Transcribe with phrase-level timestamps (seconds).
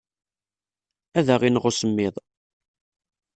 [1.17, 2.15] Ad aɣ-ineɣ usemmiḍ.